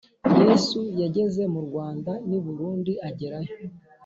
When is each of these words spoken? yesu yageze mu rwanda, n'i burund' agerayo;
yesu 0.41 0.79
yageze 1.01 1.43
mu 1.53 1.61
rwanda, 1.67 2.11
n'i 2.27 2.39
burund' 2.43 2.89
agerayo; 3.09 3.53